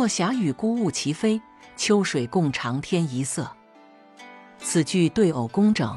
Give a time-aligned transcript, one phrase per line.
[0.00, 1.38] 落霞与孤鹜齐飞，
[1.76, 3.46] 秋水共长天一色。
[4.58, 5.94] 此句对偶工整，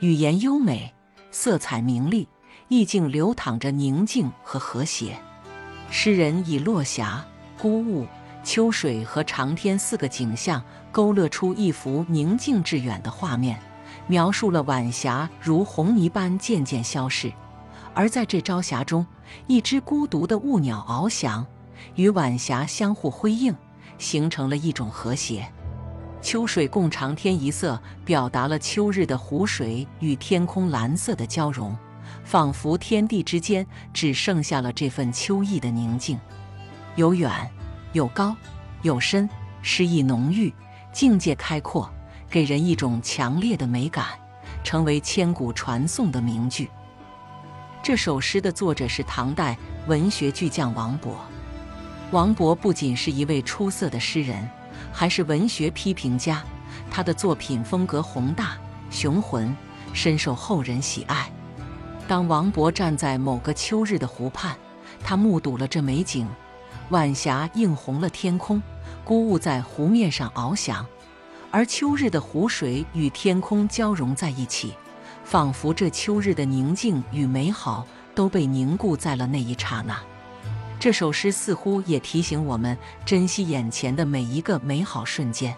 [0.00, 0.92] 语言优美，
[1.30, 2.28] 色彩明丽，
[2.66, 5.16] 意境流淌着宁静和和谐。
[5.88, 7.24] 诗人以落霞、
[7.56, 8.08] 孤鹜、
[8.42, 10.60] 秋水和长天四个景象，
[10.90, 13.56] 勾勒出一幅宁静致远的画面，
[14.08, 17.32] 描述了晚霞如红泥般渐渐消逝。
[17.94, 19.06] 而在这朝霞中，
[19.46, 21.46] 一只孤独的雾鸟翱翔，
[21.94, 23.54] 与晚霞相互辉映，
[23.98, 25.46] 形成了一种和谐。
[26.20, 31.76] 秋水共长天一色，表达了秋日的湖水与天空蓝色的交融，
[32.24, 36.18] 仿佛天地之间只剩下了这份秋意的宁静。
[36.96, 37.30] 有远，
[37.92, 38.34] 有高，
[38.80, 39.28] 有深，
[39.60, 40.50] 诗意浓郁，
[40.92, 41.90] 境界开阔，
[42.30, 44.06] 给人一种强烈的美感，
[44.62, 46.70] 成为千古传颂的名句。
[47.82, 51.10] 这首诗的作者是唐代文学巨匠王勃。
[52.14, 54.48] 王勃不仅是一位出色的诗人，
[54.92, 56.44] 还是文学批评家。
[56.88, 58.56] 他的作品风格宏大
[58.88, 59.52] 雄浑，
[59.92, 61.28] 深受后人喜爱。
[62.06, 64.56] 当王勃站在某个秋日的湖畔，
[65.02, 66.28] 他目睹了这美景：
[66.90, 68.62] 晚霞映红了天空，
[69.02, 70.86] 孤鹜在湖面上翱翔，
[71.50, 74.72] 而秋日的湖水与天空交融在一起。
[75.24, 77.84] 仿佛这秋日的宁静与美好
[78.14, 80.00] 都被凝固在了那一刹那。
[80.84, 85.56] 这首诗似乎也提醒我们珍惜眼前的每一个美好瞬间。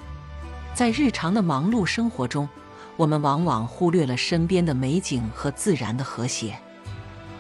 [0.72, 2.48] 在日常的忙碌生活中，
[2.96, 6.56] 我们往往忽略了身边的美景和自然的和谐，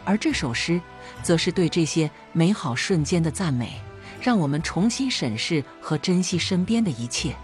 [0.04, 0.80] 而这首诗
[1.22, 3.80] 则是对这些美好瞬间的赞美，
[4.20, 7.36] 让我们重新审视和珍惜身边的一切。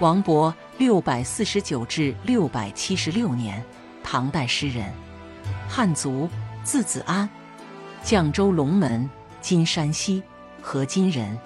[0.00, 0.50] 王勃。
[0.78, 3.62] 六百四十九至六百七十六年，
[4.02, 4.90] 唐代诗人，
[5.68, 6.26] 汉族，
[6.64, 7.28] 字子安，
[8.02, 10.22] 绛州龙门（今山西）
[10.60, 11.38] 河津人。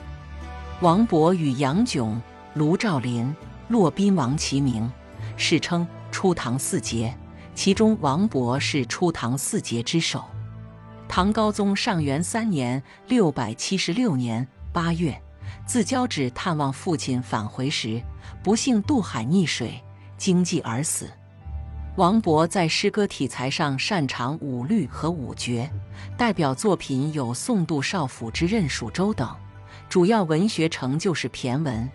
[0.81, 2.21] 王勃与杨炯、
[2.55, 3.35] 卢照邻、
[3.69, 4.91] 骆宾王齐名，
[5.37, 7.17] 世称初唐四杰，
[7.55, 10.25] 其中王勃是初唐四杰之首。
[11.09, 15.21] 唐高宗上元三年（六百七十六年）八月。
[15.65, 18.03] 自交趾探望父亲返回时，
[18.43, 19.81] 不幸渡海溺水，
[20.17, 21.09] 惊悸而死。
[21.97, 25.71] 王勃在诗歌题材上擅长五律和五绝，
[26.17, 29.29] 代表作品有《送杜少府之任蜀州》等。
[29.91, 31.87] 主要文学成就是骈文，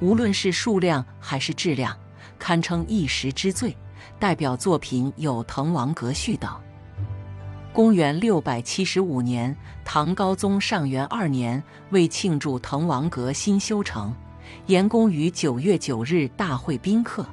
[0.00, 1.96] 无论是数量还是质量，
[2.38, 3.74] 堪称一时之最。
[4.18, 6.50] 代表作品有《滕王阁序》等。
[7.72, 14.14] 公元六百七十五年，唐高宗上元二年，为庆祝滕王阁新修成，
[14.66, 17.24] 严公于九月九日大会宾客，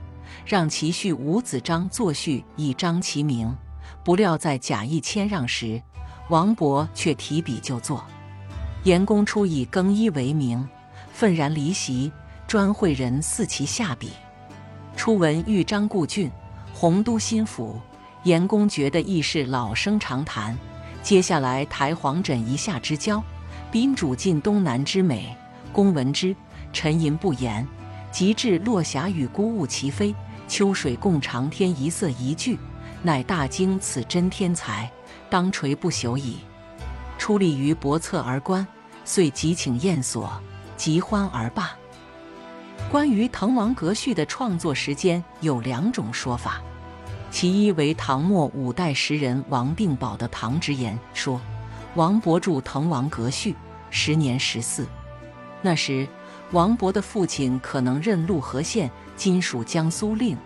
[0.44, 3.56] 让其婿吴子章作序以彰其名。
[4.04, 5.82] 不料在假意谦让时，
[6.30, 8.04] 王勃却提笔就作。
[8.84, 10.68] 严公初以更衣为名，
[11.12, 12.12] 愤然离席，
[12.48, 14.12] 专会人赐其下笔。
[14.96, 16.32] 初闻豫章故郡，
[16.74, 17.80] 洪都新府。
[18.24, 20.58] 严公觉得亦是老生常谈。
[21.04, 23.24] 接下来，台隍枕夷夏之交，
[23.72, 25.36] 宾主尽东南之美。
[25.72, 26.36] 公闻之，
[26.72, 27.68] 沉吟不言。
[28.16, 30.16] 及至落霞与孤鹜齐飞，
[30.48, 32.58] 秋水共长天一色一句，
[33.04, 34.90] 乃大惊此真天才，
[35.30, 36.38] 当垂不朽矣。
[37.18, 38.66] 出立于博策而观，
[39.04, 40.32] 遂即请宴所，
[40.78, 41.76] 极欢而罢。
[42.90, 46.62] 关于《滕王阁序》的创作时间有两种说法。
[47.30, 51.42] 其一为唐末五代诗人王定保的《唐直言》说
[51.96, 53.52] ：“王勃著《滕王阁序》，
[53.90, 54.88] 时年十四。
[55.62, 56.08] 那时，
[56.52, 60.38] 王勃的父亲可能任陆河县（今属江苏令）。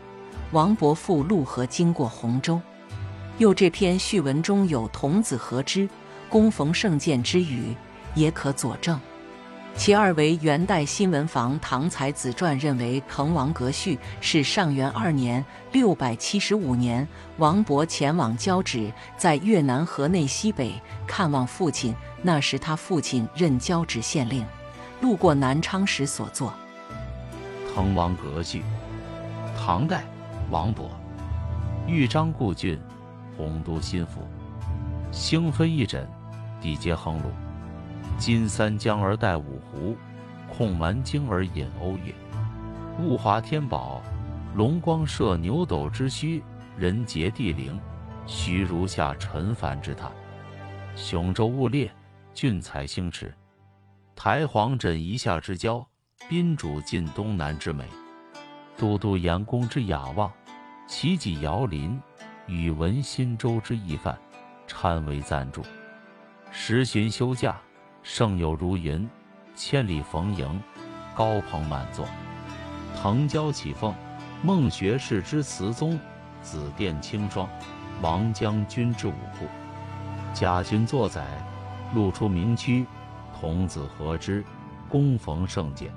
[0.52, 2.60] 王勃赴陆河，经过洪州。
[3.38, 5.88] 又这篇序文中有‘童子何之，
[6.30, 7.76] 恭逢圣鉴’之语，
[8.16, 9.00] 也可佐证。”
[9.76, 17.08] 其二为元代新闻房《唐才子传》认为，《滕王阁序》是上元二年（六百七十五年）
[17.38, 20.74] 王勃前往交趾，在越南河内西北
[21.06, 21.96] 看望父亲。
[22.22, 24.46] 那时他父亲任交趾县令，
[25.02, 26.54] 路过南昌时所作。
[27.74, 28.60] 《滕王阁序》，
[29.58, 30.04] 唐代，
[30.50, 30.90] 王勃。
[31.88, 32.80] 豫章故郡，
[33.38, 34.28] 洪都新府。
[35.12, 36.06] 星飞翼轸，
[36.62, 37.24] 地接衡庐。
[38.18, 39.96] 金三江而带五湖，
[40.50, 42.14] 控蛮荆而引瓯越。
[43.02, 44.02] 物华天宝，
[44.56, 46.42] 龙光射牛斗之墟；
[46.78, 47.80] 人杰地灵，
[48.28, 50.10] 徐如下陈蕃之榻。
[50.96, 51.90] 雄州雾列，
[52.34, 53.34] 俊才星驰。
[54.22, 55.88] 台隍枕夷夏之交，
[56.28, 57.86] 宾主尽东南之美。
[58.76, 60.30] 都督严公之雅望，
[60.90, 61.98] 齐己遥临，
[62.46, 64.20] 宇文新州之义范，
[64.68, 65.64] 参为赞助。
[66.52, 67.58] 时寻休假。
[68.04, 69.10] 胜友如云，
[69.56, 70.62] 千里逢迎，
[71.16, 72.06] 高朋满座。
[72.98, 73.96] 腾蛟起凤，
[74.44, 75.98] 孟学士之词宗，
[76.42, 77.48] 紫殿清霜，
[78.02, 79.46] 王将军之武库。
[80.34, 81.26] 贾君作载，
[81.94, 82.86] 路出名区，
[83.40, 84.44] 童子何之？
[84.90, 85.90] 恭逢圣鉴。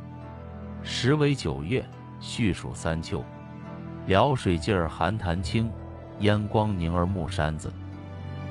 [0.81, 1.85] 时为九月，
[2.21, 3.25] 序属三秋。
[4.07, 5.69] 辽水尽儿寒潭清，
[6.21, 7.73] 烟光凝而暮山子。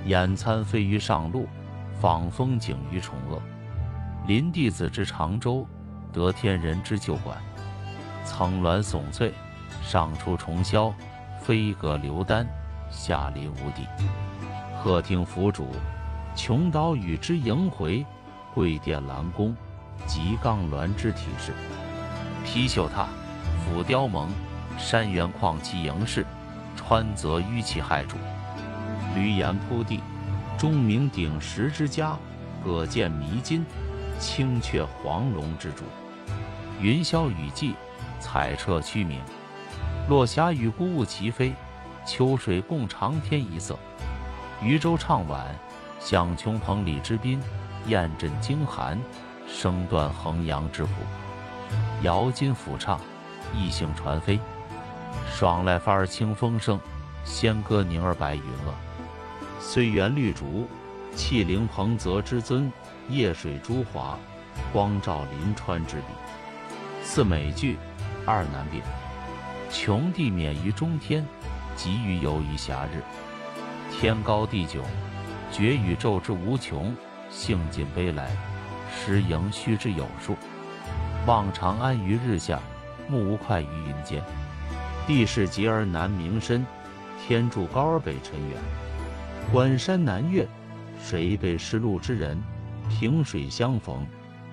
[0.08, 1.48] 眼参飞鱼上路，
[2.02, 3.40] 访风景于崇阿。
[4.28, 5.66] 临帝子之长洲，
[6.12, 7.38] 得天人之旧馆。
[8.26, 9.34] 层峦耸翠，
[9.82, 10.92] 上出重霄；
[11.40, 12.46] 飞阁流丹，
[12.90, 13.88] 下临无底。
[14.84, 15.66] 鹤听凫渚，
[16.36, 18.06] 琼岛屿之萦回；
[18.54, 19.56] 桂殿兰宫，
[20.06, 21.54] 极冈峦之体势。
[22.46, 23.08] 披绣闼，
[23.64, 24.28] 俯雕甍，
[24.78, 26.24] 山原旷其盈视；
[26.76, 28.16] 川泽淤其骇瞩。
[29.16, 30.02] 闾阎扑地，
[30.58, 32.18] 钟鸣鼎食之家；
[32.64, 33.66] 葛剑弥津，
[34.20, 35.84] 青雀黄龙之主。
[36.80, 37.74] 云霄雨霁，
[38.20, 39.20] 彩彻区明；
[40.10, 41.54] 落霞与孤鹜齐飞，
[42.06, 43.78] 秋水共长天一色。
[44.64, 45.46] 渔舟唱晚，
[46.00, 47.40] 响穷彭蠡之滨；
[47.88, 49.00] 雁阵惊寒，
[49.48, 50.92] 声断衡阳之浦。
[52.04, 53.00] 瑶金抚唱，
[53.56, 54.40] 异兴传飞。
[55.30, 56.80] 爽籁发而清风生，
[57.24, 58.74] 仙歌凝而白云遏。
[59.60, 60.68] 虽园绿竹，
[61.16, 62.72] 气凌彭泽之尊；
[63.10, 64.18] 夜水朱华，
[64.72, 66.04] 光照临川之笔。
[67.04, 67.78] 四美句，
[68.26, 68.82] 二难并。
[69.70, 71.26] 穷地免于中天，
[71.76, 73.02] 极于游于暇日。
[73.92, 74.82] 天高地迥，
[75.52, 76.94] 觉宇宙之无穷；
[77.32, 78.30] 兴尽悲来，
[78.94, 80.36] 时盈虚之有数。
[81.26, 82.60] 望长安于日下，
[83.08, 84.22] 目无快于云间。
[85.08, 86.66] 地势极而南溟深，
[87.20, 88.58] 天柱高而北辰远。
[89.52, 90.48] 关山难越，
[91.02, 92.38] 谁被失路之人？
[92.90, 94.06] 萍水相逢，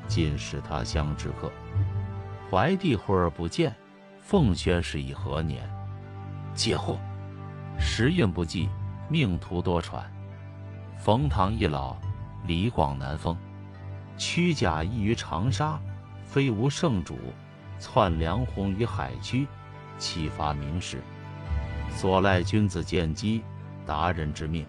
[0.07, 1.51] 尽是他乡之客。
[2.51, 3.75] 怀帝忽而不见，
[4.21, 5.69] 奉宣是以何年？
[6.55, 6.97] 解惑。
[7.79, 8.69] 时运不济，
[9.09, 10.03] 命途多舛。
[10.97, 11.97] 冯唐易老，
[12.47, 13.37] 李广难封。
[14.17, 15.79] 屈贾谊于长沙。
[16.25, 17.19] 非无圣主，
[17.79, 19.47] 窜梁鸿于海曲，
[19.97, 21.03] 启发名士。
[21.91, 23.43] 所赖君子见机，
[23.87, 24.67] 达人之命。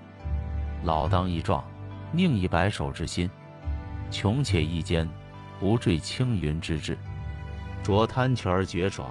[0.85, 1.61] 老当益壮，
[2.13, 3.29] 宁以白首之心？
[4.09, 5.05] 穷且益坚，
[5.59, 6.97] 不坠青云之志。
[7.83, 9.09] 濯贪泉而觉爽，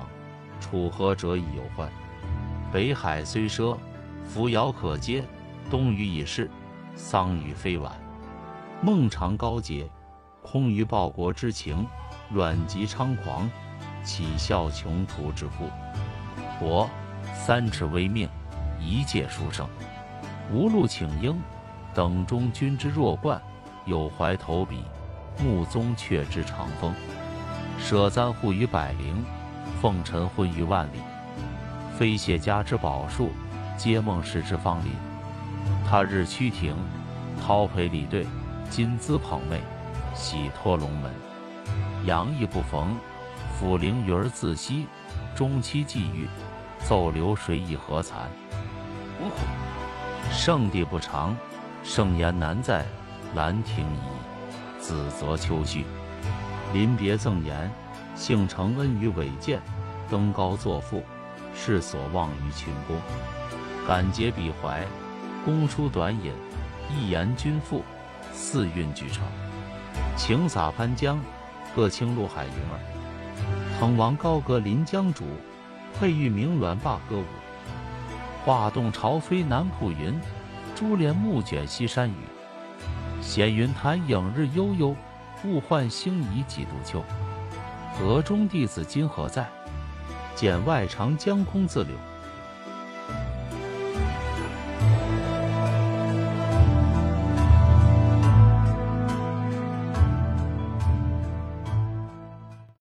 [0.59, 1.87] 处涸辙以有欢。
[2.73, 3.77] 北海虽赊，
[4.25, 5.23] 扶摇可接；
[5.71, 6.51] 东隅已逝，
[6.95, 7.93] 桑榆非晚。
[8.81, 9.91] 孟尝高洁，
[10.41, 11.85] 空余报国之情。
[12.31, 13.51] 阮籍猖狂，
[14.05, 15.69] 岂效穷途之父？
[16.61, 16.89] 国
[17.35, 18.29] 三尺微命，
[18.79, 19.67] 一介书生。
[20.53, 21.37] 无路请缨，
[21.93, 23.41] 等中军之弱冠；
[23.85, 24.85] 有怀投笔，
[25.41, 26.95] 慕宗悫之长风。
[27.81, 29.25] 舍簪笏于百龄，
[29.81, 31.01] 奉晨昏于万里。
[31.97, 33.31] 非谢家之宝树，
[33.77, 34.93] 皆孟氏之芳邻。
[35.85, 36.77] 他日趋庭，
[37.41, 38.27] 叨陪礼对，
[38.71, 39.59] 金姿捧袂，
[40.15, 41.13] 喜托龙门。
[42.05, 42.97] 阳亦不逢，
[43.59, 44.87] 抚灵鱼而自息；
[45.35, 46.29] 中期际遇，
[46.85, 48.13] 奏流水以何惭？
[49.21, 50.33] 呜呼！
[50.33, 51.37] 圣地不长，
[51.83, 52.85] 盛言难在，
[53.35, 55.85] 兰亭已，子择秋绪。
[56.73, 57.71] 临别赠言，
[58.15, 59.59] 幸承恩于伟饯；
[60.09, 61.03] 登高作赋，
[61.55, 62.97] 是所望于群公。
[63.87, 64.85] 感结笔怀，
[65.45, 66.33] 公书短引，
[66.91, 67.83] 一言均赋，
[68.41, 69.25] 四韵俱成。
[70.17, 71.19] 晴洒潘江。
[71.77, 75.23] 各清陆海云儿，滕王高阁临江渚，
[75.95, 77.25] 佩玉鸣鸾罢歌舞。
[78.45, 80.19] 画栋朝飞南浦云，
[80.75, 82.15] 珠帘暮卷西山雨。
[83.21, 84.97] 闲云潭影日悠悠，
[85.45, 87.05] 物换星移几度秋。
[87.95, 89.47] 河中弟子今何在？
[90.35, 91.95] 槛外长江空自流。